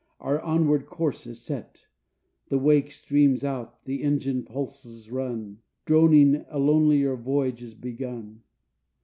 Our 0.19 0.41
onward 0.41 0.87
course 0.87 1.27
is 1.27 1.43
set, 1.43 1.85
The 2.49 2.57
wake 2.57 2.89
streams 2.91 3.43
out, 3.43 3.85
the 3.85 4.01
engine 4.01 4.41
pulses 4.41 5.11
run 5.11 5.59
Droning, 5.85 6.43
a 6.49 6.57
lonelier 6.57 7.15
voyage 7.15 7.61
is 7.61 7.75
begun. 7.75 8.41